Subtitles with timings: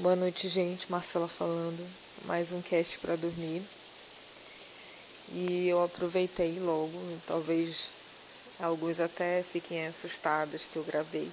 [0.00, 0.90] Boa noite, gente.
[0.90, 1.86] Marcela falando.
[2.24, 3.62] Mais um cast para dormir.
[5.34, 6.90] E eu aproveitei logo,
[7.26, 7.90] talvez
[8.58, 11.30] alguns até fiquem assustados que eu gravei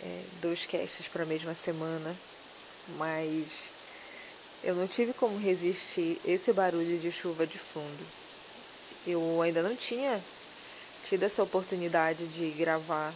[0.00, 2.14] é, dois casts para a mesma semana,
[2.98, 3.70] mas
[4.62, 8.06] eu não tive como resistir esse barulho de chuva de fundo.
[9.08, 10.22] Eu ainda não tinha
[11.04, 13.12] tido essa oportunidade de gravar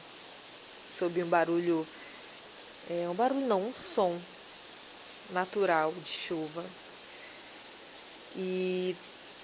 [0.85, 1.87] sob um barulho,
[2.91, 4.21] é, um barulho não, um som
[5.33, 6.65] natural de chuva.
[8.37, 8.95] E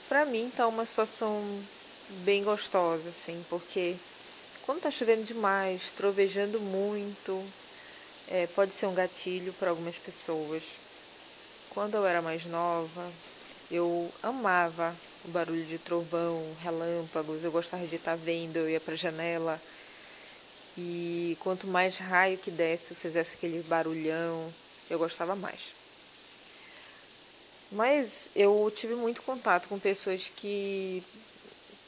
[0.08, 1.42] para mim tá uma situação
[2.24, 3.94] bem gostosa, assim, porque
[4.66, 7.42] quando tá chovendo demais, trovejando muito,
[8.30, 10.62] é, pode ser um gatilho para algumas pessoas.
[11.70, 13.10] Quando eu era mais nova,
[13.70, 14.94] eu amava
[15.24, 18.96] o barulho de trovão, relâmpagos, eu gostava de estar tá vendo, eu ia para a
[18.96, 19.60] janela.
[20.76, 24.52] E quanto mais raio que desse, fizesse aquele barulhão,
[24.90, 25.81] eu gostava mais.
[27.72, 31.02] Mas eu tive muito contato com pessoas que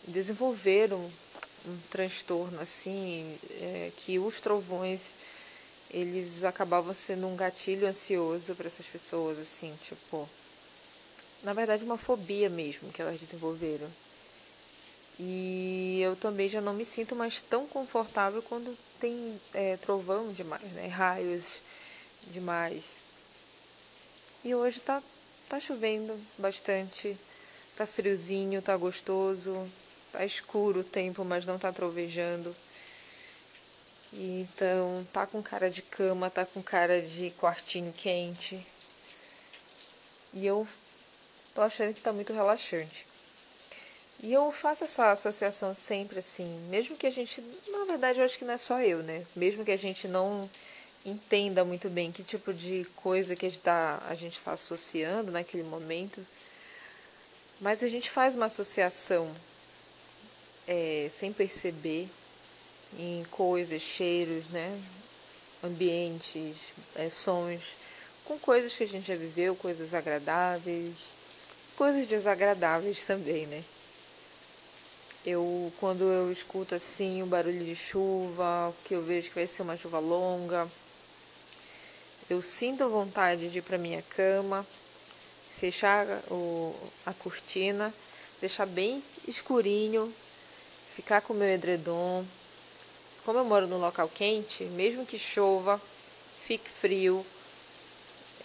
[0.09, 0.99] desenvolveram
[1.67, 5.13] um transtorno assim, é, que os trovões
[5.91, 10.29] eles acabavam sendo um gatilho ansioso para essas pessoas, assim, tipo,
[11.43, 13.89] na verdade uma fobia mesmo que elas desenvolveram.
[15.19, 20.63] E eu também já não me sinto mais tão confortável quando tem é, trovão demais,
[20.73, 20.89] né?
[20.89, 21.61] Raios
[22.33, 23.05] demais.
[24.43, 25.01] E hoje tá,
[25.49, 27.17] tá chovendo bastante,
[27.77, 29.69] tá friozinho, tá gostoso,
[30.13, 32.55] tá escuro o tempo, mas não tá trovejando.
[34.13, 38.65] Então tá com cara de cama, tá com cara de quartinho quente.
[40.33, 40.67] E eu
[41.55, 43.07] tô achando que tá muito relaxante.
[44.23, 48.39] E eu faço essa associação sempre assim, mesmo que a gente, na verdade eu acho
[48.39, 49.25] que não é só eu, né?
[49.37, 50.49] Mesmo que a gente não
[51.05, 54.01] entenda muito bem que tipo de coisa que a gente está
[54.45, 56.25] tá associando naquele momento,
[57.61, 59.31] mas a gente faz uma associação
[60.67, 62.09] é, sem perceber
[62.99, 64.81] em coisas, cheiros, né?
[65.65, 67.61] ambientes, é, sons,
[68.25, 70.97] com coisas que a gente já viveu, coisas agradáveis,
[71.77, 73.63] coisas desagradáveis também, né?
[75.25, 79.63] Eu, quando eu escuto assim o barulho de chuva, que eu vejo que vai ser
[79.63, 80.69] uma chuva longa,
[82.31, 84.67] eu sinto vontade de ir para minha cama,
[85.59, 86.75] fechar o,
[87.05, 87.93] a cortina,
[88.41, 90.13] deixar bem escurinho,
[90.95, 92.25] ficar com o meu edredom.
[93.25, 95.81] Como eu moro num local quente, mesmo que chova,
[96.47, 97.25] fique frio,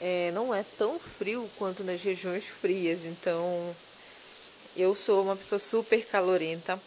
[0.02, 3.06] é, não é tão frio quanto nas regiões frias.
[3.06, 3.76] Então,
[4.76, 6.80] eu sou uma pessoa super calorenta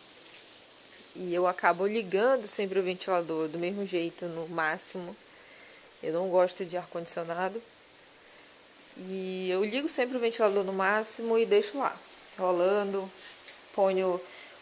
[1.15, 5.15] e eu acabo ligando sempre o ventilador do mesmo jeito, no máximo
[6.03, 7.63] eu não gosto de ar-condicionado.
[8.97, 11.97] E eu ligo sempre o ventilador no máximo e deixo lá,
[12.39, 13.09] rolando.
[13.75, 14.21] Ponho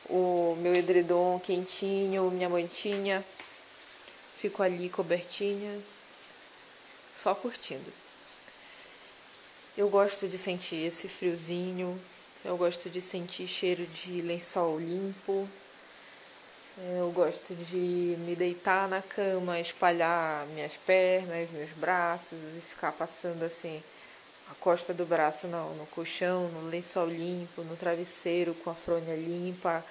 [0.08, 3.24] o meu edredom quentinho, minha mantinha.
[4.36, 5.78] Fico ali cobertinha,
[7.14, 7.92] só curtindo.
[9.76, 11.98] Eu gosto de sentir esse friozinho,
[12.44, 15.48] eu gosto de sentir cheiro de lençol limpo,
[16.78, 23.42] eu gosto de me deitar na cama, espalhar minhas pernas, meus braços e ficar passando
[23.42, 23.82] assim
[24.50, 29.14] a costa do braço no, no colchão, no lençol limpo, no travesseiro com a fronha
[29.14, 29.84] limpa.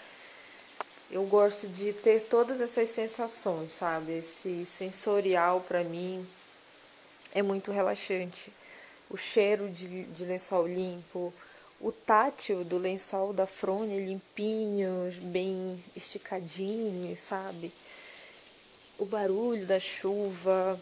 [1.09, 4.17] Eu gosto de ter todas essas sensações, sabe?
[4.17, 6.27] Esse sensorial para mim
[7.33, 8.51] é muito relaxante.
[9.09, 11.33] O cheiro de, de lençol limpo,
[11.81, 17.71] o tátil do lençol da fronha limpinhos, bem esticadinhos, sabe?
[18.97, 20.79] O barulho da chuva,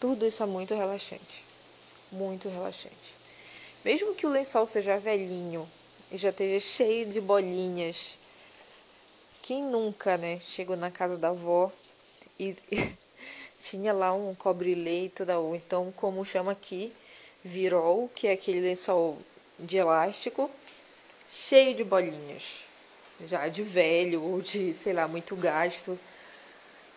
[0.00, 1.44] tudo isso é muito relaxante.
[2.10, 3.14] Muito relaxante.
[3.84, 5.68] Mesmo que o lençol seja velhinho
[6.10, 8.18] e já esteja cheio de bolinhas,
[9.42, 11.70] quem nunca, né, chegou na casa da avó
[12.40, 12.56] e
[13.62, 16.92] tinha lá um cobre-leito da ou então como chama aqui,
[17.44, 19.16] virol, que é aquele lençol
[19.58, 20.50] de elástico
[21.30, 22.60] cheio de bolinhas,
[23.26, 25.98] já de velho ou de, sei lá, muito gasto.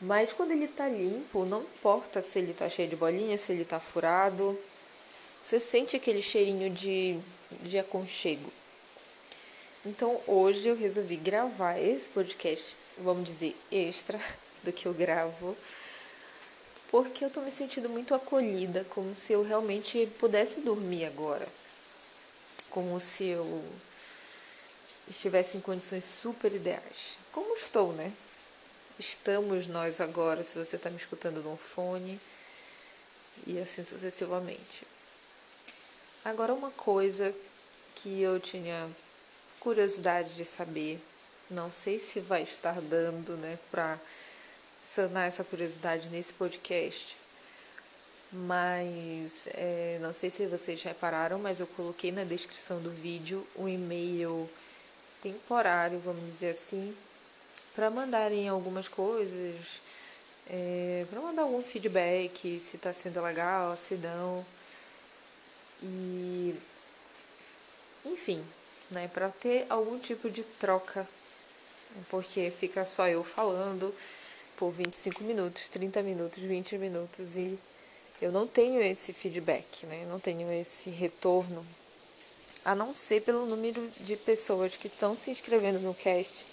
[0.01, 3.65] Mas quando ele tá limpo, não importa se ele tá cheio de bolinhas, se ele
[3.65, 4.57] tá furado,
[5.43, 7.19] você sente aquele cheirinho de,
[7.61, 8.51] de aconchego.
[9.85, 12.65] Então hoje eu resolvi gravar esse podcast,
[12.99, 14.19] vamos dizer, extra
[14.63, 15.57] do que eu gravo,
[16.89, 21.47] porque eu tô me sentindo muito acolhida, como se eu realmente pudesse dormir agora
[22.71, 23.63] como se eu
[25.07, 27.19] estivesse em condições super ideais.
[27.31, 28.11] Como estou, né?
[28.97, 32.19] Estamos nós agora, se você está me escutando no fone.
[33.47, 34.85] e assim sucessivamente.
[36.23, 37.33] Agora, uma coisa
[37.95, 38.89] que eu tinha
[39.59, 41.01] curiosidade de saber,
[41.49, 43.99] não sei se vai estar dando, né, para
[44.83, 47.17] sanar essa curiosidade nesse podcast,
[48.31, 53.67] mas é, não sei se vocês repararam, mas eu coloquei na descrição do vídeo um
[53.67, 54.49] e-mail
[55.21, 56.95] temporário, vamos dizer assim,
[57.75, 59.81] para mandarem algumas coisas,
[60.49, 64.45] é, para mandar algum feedback, se está sendo legal, se não.
[65.83, 66.55] E
[68.05, 68.43] enfim,
[68.89, 71.07] né, para ter algum tipo de troca,
[72.09, 73.93] porque fica só eu falando
[74.57, 77.59] por 25 minutos, 30 minutos, 20 minutos e
[78.21, 80.05] eu não tenho esse feedback, né?
[80.07, 81.65] Não tenho esse retorno,
[82.63, 86.45] a não ser pelo número de pessoas que estão se inscrevendo no cast,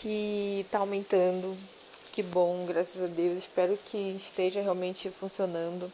[0.00, 1.54] que está aumentando.
[2.12, 3.38] Que bom, graças a Deus.
[3.38, 5.92] Espero que esteja realmente funcionando.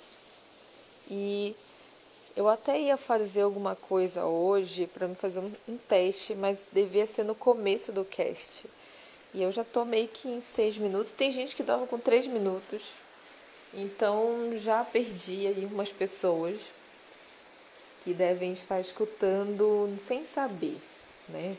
[1.10, 1.54] E
[2.36, 7.06] eu até ia fazer alguma coisa hoje para me fazer um, um, teste, mas devia
[7.06, 8.64] ser no começo do cast.
[9.34, 11.10] E eu já tô meio que em seis minutos.
[11.10, 12.80] Tem gente que dorme com três minutos.
[13.74, 16.60] Então já perdi aí umas pessoas
[18.04, 20.80] que devem estar escutando sem saber,
[21.28, 21.56] né?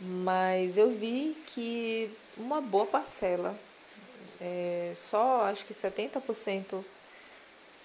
[0.00, 3.54] Mas eu vi que uma boa parcela,
[4.40, 6.82] é, só acho que 70%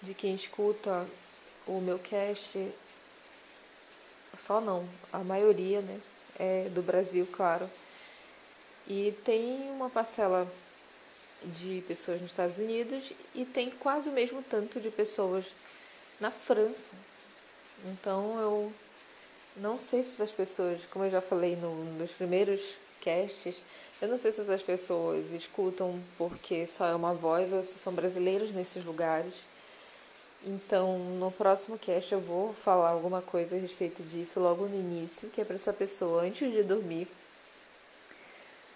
[0.02, 1.06] de quem escuta
[1.66, 2.58] o meu cast,
[4.38, 6.00] só não, a maioria, né?
[6.38, 7.68] É do Brasil, claro.
[8.86, 10.46] E tem uma parcela
[11.44, 15.46] de pessoas nos Estados Unidos e tem quase o mesmo tanto de pessoas
[16.20, 16.94] na França.
[17.84, 18.72] Então eu
[19.56, 22.60] não sei se essas pessoas, como eu já falei no, nos primeiros
[23.02, 23.62] casts,
[24.00, 27.92] eu não sei se essas pessoas escutam porque só é uma voz ou se são
[27.92, 29.32] brasileiros nesses lugares.
[30.44, 35.28] Então, no próximo cast eu vou falar alguma coisa a respeito disso logo no início,
[35.30, 37.08] que é para essa pessoa antes de dormir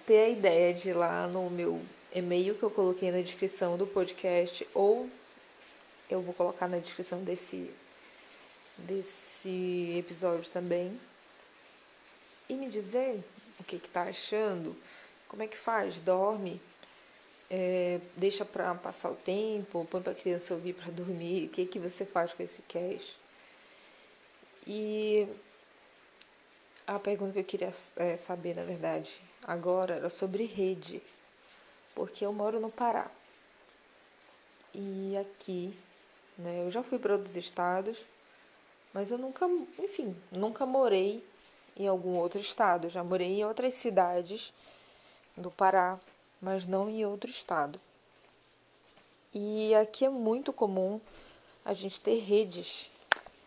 [0.06, 1.80] ter a ideia de ir lá no meu
[2.12, 5.08] e-mail que eu coloquei na descrição do podcast ou
[6.08, 7.70] eu vou colocar na descrição desse
[8.76, 10.98] desse episódio também
[12.48, 13.22] e me dizer
[13.58, 14.74] o que que tá achando,
[15.28, 16.60] como é que faz, dorme,
[17.50, 21.78] é, deixa para passar o tempo, põe para criança ouvir para dormir, o que que
[21.78, 23.16] você faz com esse cast?
[24.66, 25.28] E
[26.86, 31.02] a pergunta que eu queria é, saber, na verdade, agora era sobre rede
[32.00, 33.10] porque eu moro no Pará.
[34.74, 35.78] E aqui,
[36.38, 37.98] né, eu já fui para outros estados,
[38.94, 39.46] mas eu nunca,
[39.78, 41.22] enfim, nunca morei
[41.76, 42.88] em algum outro estado.
[42.88, 44.50] Já morei em outras cidades
[45.36, 46.00] do Pará,
[46.40, 47.78] mas não em outro estado.
[49.34, 50.98] E aqui é muito comum
[51.66, 52.90] a gente ter redes,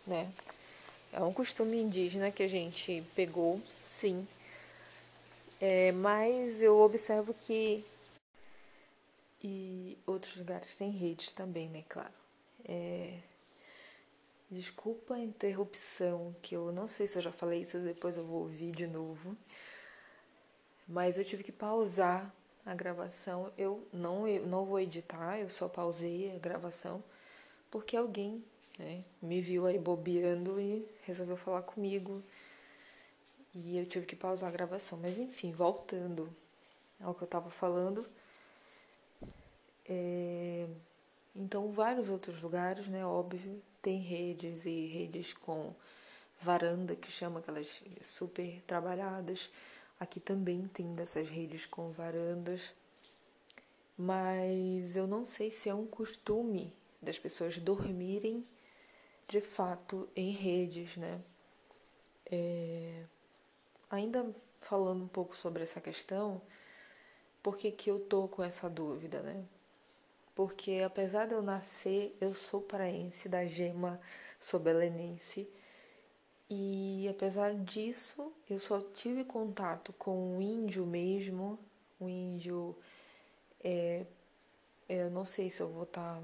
[0.06, 0.32] né?
[1.12, 4.28] É um costume indígena que a gente pegou, sim.
[5.60, 7.84] É, mas eu observo que
[9.44, 11.84] e outros lugares têm redes também, né?
[11.90, 12.14] Claro.
[12.66, 13.20] É...
[14.50, 18.42] Desculpa a interrupção, que eu não sei se eu já falei isso, depois eu vou
[18.42, 19.36] ouvir de novo.
[20.88, 22.32] Mas eu tive que pausar
[22.66, 23.52] a gravação.
[23.58, 27.04] Eu não, eu não vou editar, eu só pausei a gravação
[27.74, 28.46] porque alguém
[28.78, 32.22] né, me viu aí bobeando e resolveu falar comigo.
[33.52, 35.00] E eu tive que pausar a gravação.
[35.02, 36.32] Mas enfim, voltando
[37.02, 38.08] ao que eu estava falando.
[39.88, 40.68] É,
[41.36, 45.74] então, vários outros lugares, né, óbvio, tem redes e redes com
[46.40, 49.50] varanda, que chama aquelas super trabalhadas.
[50.00, 52.74] Aqui também tem dessas redes com varandas.
[53.98, 58.46] Mas eu não sei se é um costume das pessoas dormirem
[59.28, 61.22] de fato em redes, né?
[62.32, 63.04] É,
[63.90, 66.42] ainda falando um pouco sobre essa questão,
[67.42, 69.44] por que, que eu tô com essa dúvida, né?
[70.36, 74.00] Porque apesar de eu nascer, eu sou paraense da gema,
[74.40, 75.48] sou belenense.
[76.50, 81.60] E apesar disso, eu só tive contato com o índio mesmo,
[82.00, 82.76] o índio.
[83.64, 84.06] É,
[84.90, 86.24] eu não sei se eu vou estar, tá,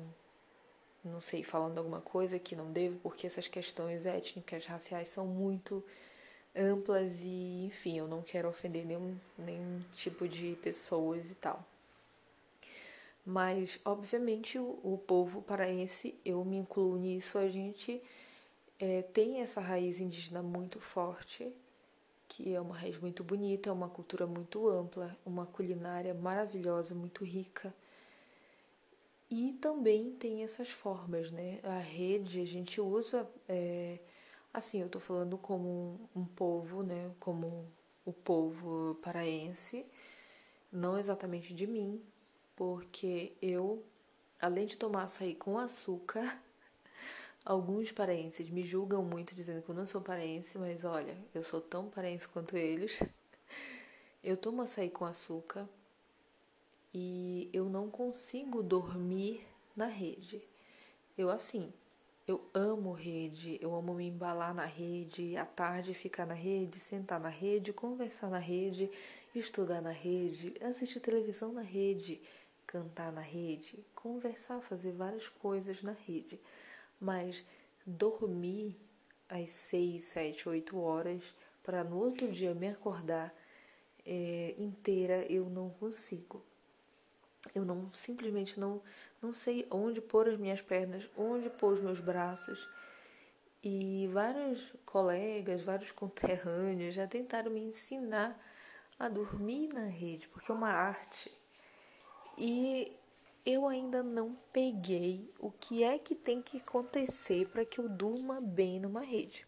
[1.03, 5.83] não sei, falando alguma coisa que não devo, porque essas questões étnicas, raciais são muito
[6.55, 11.65] amplas e, enfim, eu não quero ofender nenhum, nenhum tipo de pessoas e tal.
[13.29, 18.01] Mas, obviamente, o, o povo paraense, eu me incluo nisso, a gente
[18.79, 21.53] é, tem essa raiz indígena muito forte,
[22.27, 27.71] que é uma raiz muito bonita, uma cultura muito ampla, uma culinária maravilhosa, muito rica.
[29.29, 31.59] E também tem essas formas, né?
[31.61, 33.99] A rede a gente usa, é,
[34.51, 35.69] assim, eu estou falando como
[36.15, 37.11] um, um povo, né?
[37.19, 37.71] Como
[38.03, 39.85] o povo paraense,
[40.71, 42.01] não exatamente de mim,
[42.59, 43.81] porque eu,
[44.41, 46.43] além de tomar açaí com açúcar,
[47.45, 51.61] alguns paraenses me julgam muito dizendo que eu não sou paraense, mas olha, eu sou
[51.61, 52.99] tão paraense quanto eles.
[54.21, 55.65] Eu tomo açaí com açúcar
[56.93, 59.41] e eu não consigo dormir
[59.73, 60.41] na rede.
[61.17, 61.71] Eu assim,
[62.27, 67.17] eu amo rede, eu amo me embalar na rede, à tarde ficar na rede, sentar
[67.17, 68.91] na rede, conversar na rede,
[69.33, 72.21] estudar na rede, assistir televisão na rede,
[72.69, 76.39] cantar na rede, conversar, fazer várias coisas na rede.
[77.01, 77.43] Mas
[77.83, 78.77] dormir
[79.27, 81.33] às seis, sete, oito horas
[81.63, 83.33] para no outro dia me acordar
[84.05, 86.45] é, inteira eu não consigo.
[87.55, 88.81] Eu não simplesmente não
[89.19, 92.69] não sei onde pôr as minhas pernas, onde pôr os meus braços.
[93.63, 98.39] E vários colegas, vários conterrâneos já tentaram me ensinar
[98.99, 101.38] a dormir na rede, porque é uma arte.
[102.39, 102.91] E
[103.45, 108.41] eu ainda não peguei o que é que tem que acontecer para que eu durma
[108.41, 109.45] bem numa rede.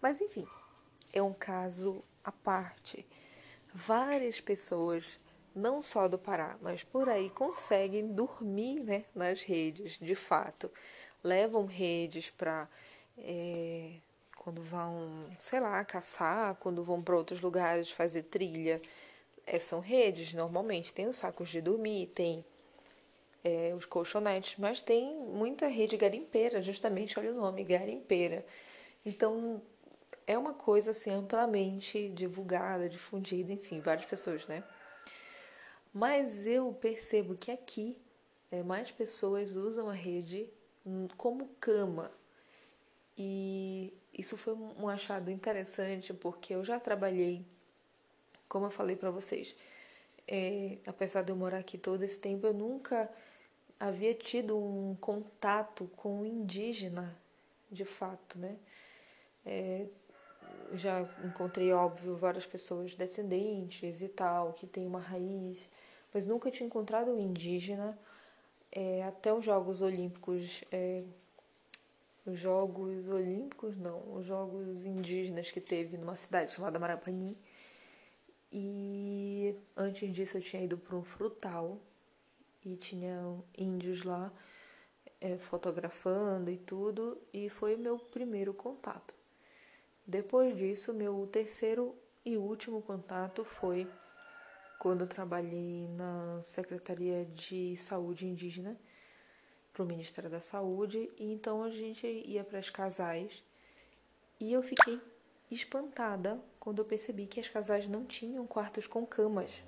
[0.00, 0.46] Mas enfim,
[1.12, 3.04] é um caso à parte
[3.76, 5.20] várias pessoas,
[5.54, 10.70] não só do Pará, mas por aí, conseguem dormir né, nas redes, de fato.
[11.22, 12.68] Levam redes para.
[13.18, 13.92] É,
[14.36, 18.80] quando vão, sei lá, caçar, quando vão para outros lugares fazer trilha.
[19.46, 20.92] É, são redes, normalmente.
[20.92, 22.44] Tem os sacos de dormir, tem
[23.44, 28.44] é, os colchonetes, mas tem muita rede garimpeira, justamente, olha o nome, garimpeira.
[29.04, 29.62] Então,
[30.26, 34.64] é uma coisa assim amplamente divulgada, difundida, enfim, várias pessoas, né?
[35.94, 37.96] Mas eu percebo que aqui
[38.50, 40.48] é, mais pessoas usam a rede
[41.16, 42.10] como cama.
[43.16, 47.46] E isso foi um achado interessante porque eu já trabalhei,
[48.48, 49.56] como eu falei para vocês,
[50.28, 53.10] é, apesar de eu morar aqui todo esse tempo, eu nunca
[53.78, 57.16] havia tido um contato com o indígena,
[57.70, 58.56] de fato, né?
[59.44, 59.86] É,
[60.72, 65.68] já encontrei, óbvio, várias pessoas descendentes e tal, que tem uma raiz,
[66.12, 67.98] mas nunca tinha encontrado um indígena.
[68.72, 71.04] É, até os Jogos Olímpicos, é,
[72.26, 77.40] os Jogos Olímpicos, não, os Jogos Indígenas que teve numa cidade chamada Marapani.
[78.52, 81.80] E antes disso eu tinha ido para um frutal
[82.64, 83.20] e tinha
[83.56, 84.32] índios lá
[85.20, 89.14] é, fotografando e tudo, e foi o meu primeiro contato.
[90.06, 93.88] Depois disso, meu terceiro e último contato foi
[94.78, 98.78] quando eu trabalhei na Secretaria de Saúde Indígena
[99.72, 103.42] para o Ministério da Saúde, e então a gente ia para as casais
[104.40, 105.00] e eu fiquei
[105.50, 109.62] espantada quando eu percebi que as casais não tinham quartos com camas.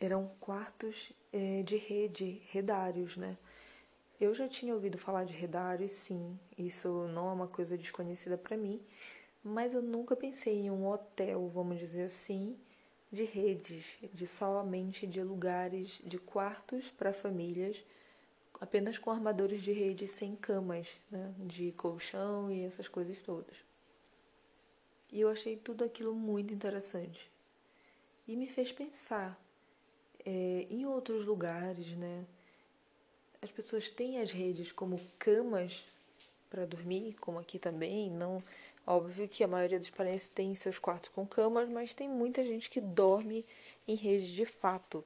[0.00, 3.36] Eram quartos é, de rede, redários, né?
[4.20, 8.56] Eu já tinha ouvido falar de redários, sim, isso não é uma coisa desconhecida para
[8.56, 8.80] mim,
[9.42, 12.56] mas eu nunca pensei em um hotel, vamos dizer assim,
[13.10, 17.84] de redes, de somente de lugares, de quartos para famílias,
[18.60, 23.67] apenas com armadores de rede sem camas, né, de colchão e essas coisas todas.
[25.12, 27.30] E eu achei tudo aquilo muito interessante.
[28.26, 29.40] E me fez pensar
[30.24, 32.26] é, em outros lugares, né?
[33.42, 35.84] as pessoas têm as redes como camas
[36.50, 38.10] para dormir, como aqui também.
[38.10, 38.42] Não,
[38.86, 42.68] óbvio que a maioria dos parentes tem seus quartos com camas, mas tem muita gente
[42.68, 43.44] que dorme
[43.86, 45.04] em redes de fato.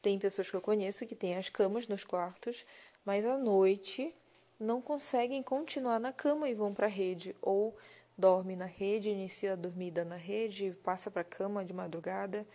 [0.00, 2.64] Tem pessoas que eu conheço que têm as camas nos quartos,
[3.04, 4.14] mas à noite
[4.58, 7.76] não conseguem continuar na cama e vão para a rede ou
[8.16, 12.46] dorme na rede, inicia a dormida na rede, passa para a cama de madrugada,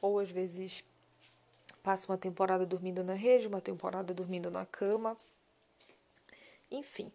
[0.00, 0.84] ou às vezes
[1.82, 5.16] Passo uma temporada dormindo na rede, uma temporada dormindo na cama.
[6.70, 7.10] Enfim,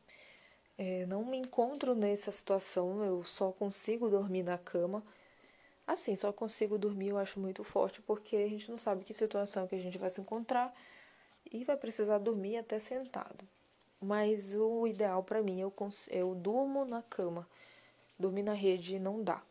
[0.78, 5.04] é, não me encontro nessa situação, eu só consigo dormir na cama.
[5.86, 9.68] Assim, só consigo dormir eu acho muito forte, porque a gente não sabe que situação
[9.68, 10.74] que a gente vai se encontrar
[11.52, 13.48] e vai precisar dormir até sentado.
[14.02, 15.72] Mas o ideal para mim, eu,
[16.10, 17.48] eu durmo na cama.
[18.18, 19.42] Dormir na rede não dá.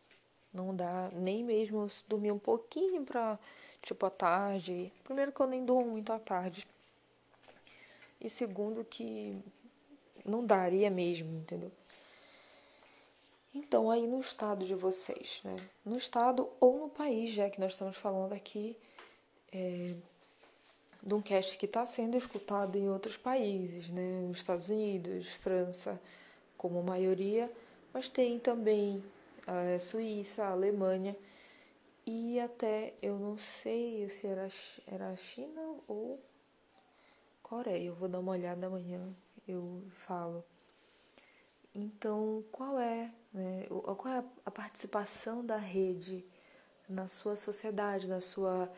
[0.53, 3.37] Não dá, nem mesmo dormir um pouquinho para
[3.81, 4.91] tipo à tarde.
[5.03, 6.65] Primeiro que eu nem durmo muito à tarde.
[8.21, 9.37] E segundo que
[10.25, 11.71] não daria mesmo, entendeu?
[13.53, 15.55] Então, aí no estado de vocês, né?
[15.85, 18.77] No estado ou no país, já que nós estamos falando aqui,
[19.51, 19.93] é,
[21.01, 24.29] de um cast que está sendo escutado em outros países, né?
[24.33, 26.01] Estados Unidos, França,
[26.57, 27.49] como maioria,
[27.95, 29.01] mas tem também
[29.47, 31.15] a Suíça, a Alemanha
[32.05, 34.49] e até eu não sei se era,
[34.85, 36.21] era a China ou
[37.41, 37.85] Coreia.
[37.85, 39.15] Eu vou dar uma olhada amanhã,
[39.47, 40.43] eu falo.
[41.73, 46.25] Então, qual é, né, qual é a participação da rede
[46.89, 48.69] na sua sociedade, na sua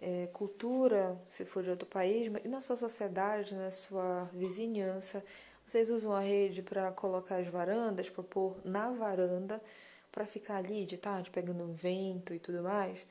[0.00, 5.24] é, cultura, se for de outro país, e na sua sociedade, na sua vizinhança?
[5.64, 9.62] Vocês usam a rede para colocar as varandas, para pôr na varanda,
[10.10, 13.06] para ficar ali de tarde pegando um vento e tudo mais?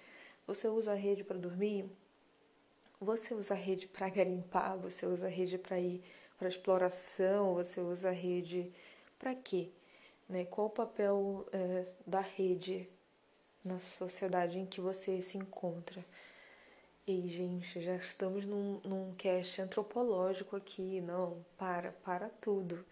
[0.46, 1.90] Você usa a rede para dormir?
[3.00, 4.78] Você usa a rede para garimpar?
[4.78, 6.04] Você usa a rede para ir
[6.38, 7.56] para exploração?
[7.56, 8.72] Você usa a rede
[9.18, 9.70] para quê?
[10.28, 10.46] Né?
[10.46, 12.88] Qual o papel é, da rede
[13.64, 16.06] na sociedade em que você se encontra?
[17.14, 21.02] Ei, gente, já estamos num, num cast antropológico aqui.
[21.02, 22.86] Não, para, para tudo.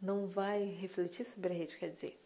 [0.00, 2.18] Não vai refletir sobre a rede, quer dizer,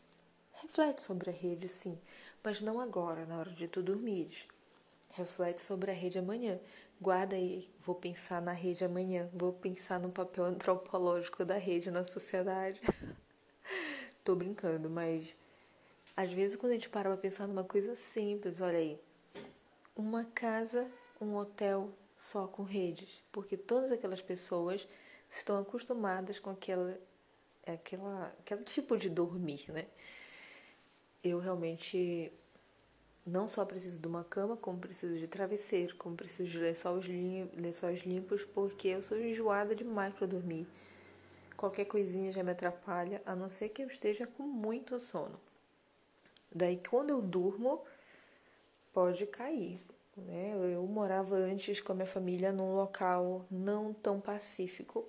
[0.52, 1.98] reflete sobre a rede, sim,
[2.40, 4.30] mas não agora, na hora de tu dormir.
[5.08, 6.60] Reflete sobre a rede amanhã.
[7.00, 12.04] Guarda aí, vou pensar na rede amanhã, vou pensar no papel antropológico da rede na
[12.04, 12.80] sociedade.
[14.22, 15.34] Tô brincando, mas
[16.16, 19.00] às vezes quando a gente para pra pensar numa coisa simples, olha aí,
[19.96, 20.88] uma casa,
[21.20, 24.88] um hotel só com redes, porque todas aquelas pessoas
[25.30, 26.98] estão acostumadas com aquela,
[27.66, 29.86] aquela, aquele tipo de dormir, né?
[31.22, 32.32] Eu realmente
[33.28, 37.50] não só preciso de uma cama, como preciso de travesseiro, como preciso de lençóis, lim
[37.54, 40.66] lençóis limpos, porque eu sou enjoada demais para dormir.
[41.56, 45.38] Qualquer coisinha já me atrapalha, a não ser que eu esteja com muito sono.
[46.54, 47.84] Daí, quando eu durmo,
[48.92, 49.80] pode cair.
[50.26, 50.52] Né?
[50.74, 55.06] Eu morava antes com a minha família num local não tão pacífico.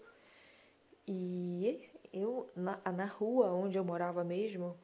[1.08, 4.78] E eu na, na rua onde eu morava mesmo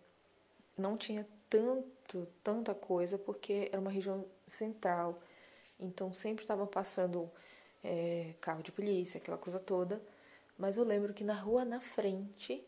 [0.77, 5.19] não tinha tanto tanta coisa porque era uma região central.
[5.79, 7.29] Então sempre estava passando
[7.83, 10.01] é, carro de polícia aquela coisa toda.
[10.57, 12.65] Mas eu lembro que na rua na frente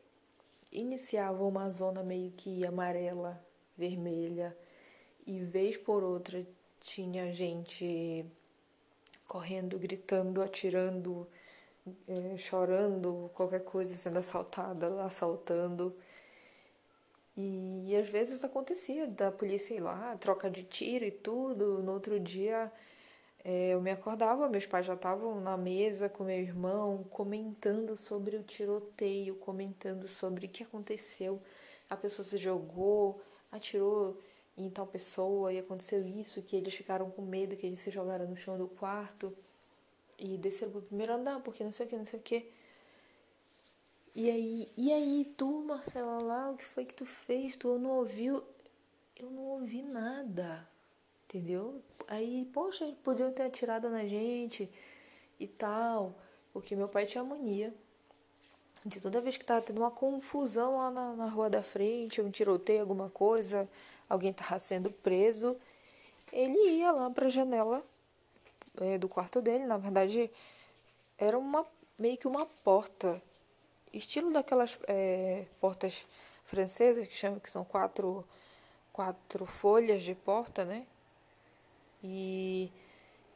[0.71, 3.41] iniciava uma zona meio que amarela
[3.77, 4.57] vermelha.
[5.25, 6.45] E vez por outra
[6.81, 8.25] tinha gente
[9.27, 11.27] correndo, gritando, atirando,
[12.07, 15.95] é, chorando, qualquer coisa, sendo assaltada, assaltando.
[17.35, 21.83] E, e às vezes acontecia da polícia ir lá, troca de tiro e tudo.
[21.83, 22.71] No outro dia
[23.43, 28.35] é, eu me acordava, meus pais já estavam na mesa com meu irmão, comentando sobre
[28.37, 31.41] o tiroteio, comentando sobre o que aconteceu.
[31.89, 34.17] A pessoa se jogou, atirou
[34.57, 38.27] em tal pessoa e aconteceu isso, que eles ficaram com medo, que eles se jogaram
[38.27, 39.33] no chão do quarto
[40.17, 42.51] e desceram pro primeiro andar, porque não sei o que, não sei o que.
[44.15, 47.55] E aí, e aí, tu, Marcela, lá, o que foi que tu fez?
[47.55, 48.43] Tu não ouviu?
[49.15, 50.67] Eu não ouvi nada,
[51.25, 51.81] entendeu?
[52.07, 54.71] Aí, poxa, podiam ter atirado na gente
[55.39, 56.15] e tal,
[56.51, 57.73] porque meu pai tinha mania
[58.85, 62.31] de toda vez que tava tendo uma confusão lá na, na rua da frente, um
[62.31, 63.69] tiroteio, alguma coisa,
[64.09, 65.57] alguém estava sendo preso,
[66.31, 67.83] ele ia lá para a janela
[68.81, 69.65] é, do quarto dele.
[69.65, 70.29] Na verdade,
[71.17, 71.65] era uma
[71.97, 73.21] meio que uma porta,
[73.91, 76.05] estilo daquelas é, portas
[76.45, 78.25] francesas que chamam que são quatro
[78.93, 80.87] quatro folhas de porta, né?
[82.03, 82.71] E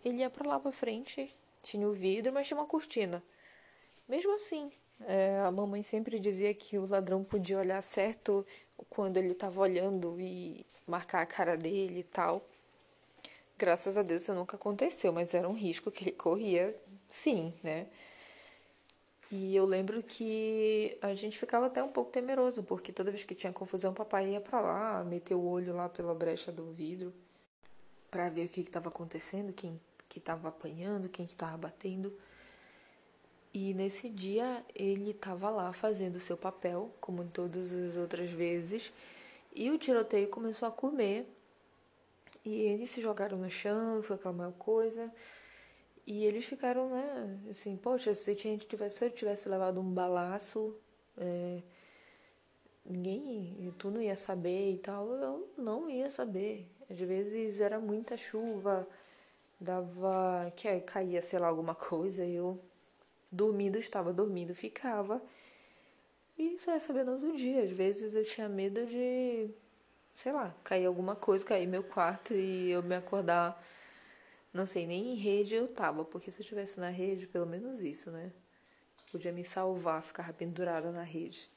[0.04, 3.24] ele ia para lá para frente, tinha o vidro, mas tinha uma cortina.
[4.08, 4.72] Mesmo assim,
[5.08, 8.46] é, a mamãe sempre dizia que o ladrão podia olhar certo
[8.90, 12.46] quando ele estava olhando e marcar a cara dele e tal.
[13.58, 16.76] Graças a Deus isso nunca aconteceu, mas era um risco que ele corria,
[17.08, 17.88] sim, né?
[19.32, 23.34] E eu lembro que a gente ficava até um pouco temeroso, porque toda vez que
[23.34, 27.14] tinha confusão, o papai ia para lá, meter o olho lá pela brecha do vidro,
[28.10, 32.14] para ver o que estava acontecendo, quem que estava apanhando, quem que estava batendo.
[33.54, 38.94] E nesse dia ele estava lá fazendo seu papel, como todas as outras vezes,
[39.54, 41.28] e o tiroteio começou a comer.
[42.46, 45.12] E eles se jogaram no chão, foi aquela maior coisa.
[46.08, 48.58] E eles ficaram, né, assim, poxa, se, tinha,
[48.90, 50.76] se eu tivesse levado um balaço,
[51.18, 51.62] é,
[52.86, 56.68] ninguém, tu não ia saber e tal, eu não ia saber.
[56.90, 58.88] Às vezes era muita chuva,
[59.60, 62.60] dava, que caía, sei lá, alguma coisa, e eu
[63.32, 65.22] dormindo, estava dormindo, ficava.
[66.38, 67.64] E só ia saber no outro dia.
[67.64, 69.50] Às vezes eu tinha medo de,
[70.16, 73.62] sei lá, cair alguma coisa, cair meu quarto e eu me acordar
[74.54, 77.82] Não sei, nem em rede eu tava, porque se eu estivesse na rede, pelo menos
[77.82, 78.32] isso, né?
[79.12, 81.50] Podia me salvar, ficar pendurada na rede.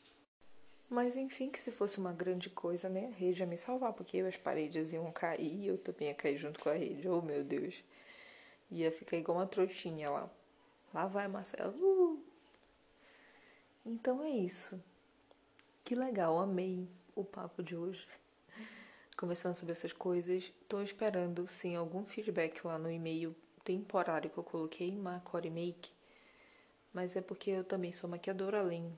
[0.88, 3.08] Mas enfim, que se fosse uma grande coisa, né?
[3.08, 6.36] A rede ia me salvar, porque as paredes iam cair e eu também ia cair
[6.38, 7.08] junto com a rede.
[7.08, 7.82] Oh, meu Deus.
[8.70, 10.30] Ia ficar igual uma trouxinha lá.
[10.94, 11.74] Lá vai, Marcelo.
[11.76, 12.22] Uh!
[13.84, 14.80] Então é isso.
[15.84, 18.06] Que legal, amei o papo de hoje.
[19.16, 20.52] Conversando sobre essas coisas.
[20.68, 25.90] Tô esperando, sim, algum feedback lá no e-mail temporário que eu coloquei, Macore Make.
[26.92, 28.96] Mas é porque eu também sou maquiadora, além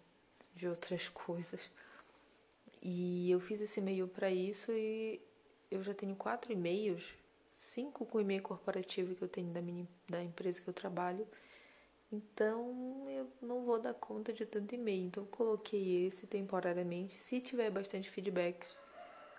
[0.54, 1.70] de outras coisas.
[2.82, 5.18] E eu fiz esse e-mail para isso e
[5.70, 7.14] eu já tenho quatro e-mails,
[7.50, 11.26] cinco com e-mail corporativo que eu tenho da, minha, da empresa que eu trabalho.
[12.10, 15.06] Então eu não vou dar conta de tanto e-mail.
[15.06, 17.14] Então coloquei esse temporariamente.
[17.14, 18.66] Se tiver bastante feedback,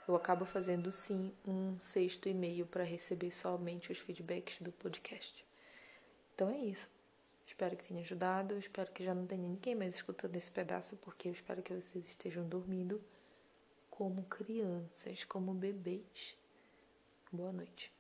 [0.07, 5.45] eu acabo fazendo sim um sexto e-mail para receber somente os feedbacks do podcast.
[6.33, 6.89] Então é isso.
[7.45, 8.57] Espero que tenha ajudado.
[8.57, 12.07] Espero que já não tenha ninguém mais escutando esse pedaço, porque eu espero que vocês
[12.07, 13.01] estejam dormindo
[13.89, 16.37] como crianças, como bebês.
[17.31, 17.96] Boa noite.